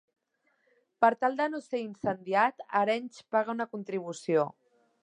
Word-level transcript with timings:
Per 1.05 1.11
tal 1.25 1.37
de 1.41 1.47
no 1.55 1.61
ser 1.65 1.83
incendiat, 1.83 2.67
Arenys 2.83 3.25
paga 3.37 3.57
una 3.59 3.71
contribució. 3.77 4.53